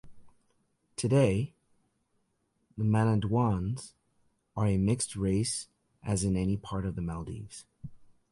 [0.95, 1.53] Today,
[2.75, 3.93] the Manaduans
[4.57, 5.67] are a mixed race
[6.01, 7.65] as in any part of the Maldives.